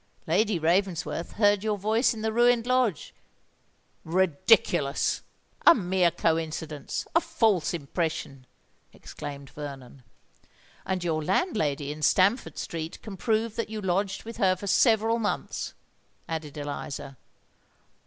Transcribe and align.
Lady 0.25 0.57
Ravensworth 0.57 1.33
heard 1.33 1.63
your 1.63 1.77
voice 1.77 2.11
in 2.11 2.21
the 2.23 2.33
ruined 2.33 2.65
lodge——" 2.65 3.13
"Ridiculous!—a 4.03 5.75
mere 5.75 6.09
coincidence—a 6.09 7.21
false 7.21 7.71
impression!" 7.71 8.47
exclaimed 8.93 9.51
Vernon. 9.51 10.01
"And 10.87 11.03
your 11.03 11.23
landlady 11.23 11.91
in 11.91 12.01
Stamford 12.01 12.57
Street 12.57 12.99
can 13.03 13.15
prove 13.15 13.55
that 13.57 13.69
you 13.69 13.79
lodged 13.79 14.23
with 14.23 14.37
her 14.37 14.55
for 14.55 14.65
several 14.65 15.19
months," 15.19 15.75
added 16.27 16.57
Eliza. 16.57 17.15